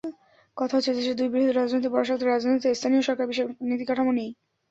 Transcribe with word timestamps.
কথা 0.57 0.73
হচ্ছে, 0.75 0.95
দেশের 0.97 1.15
দুই 1.19 1.29
বৃহৎ 1.31 1.51
রাজনৈতিক 1.53 1.91
পরাশক্তির 1.93 2.31
রাজনীতিতে 2.31 2.69
স্থানীয় 2.75 3.03
সরকারবিষয়ক 3.03 3.49
নীতিকাঠামো 3.69 4.11
নেই। 4.13 4.29